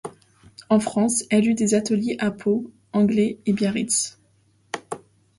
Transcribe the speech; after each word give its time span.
En 0.71 0.79
France, 0.79 1.25
elle 1.29 1.47
eut 1.47 1.53
des 1.53 1.75
ateliers 1.75 2.15
à 2.19 2.31
Pau, 2.31 2.71
Anglet, 2.91 3.37
Biarritz. 3.45 4.17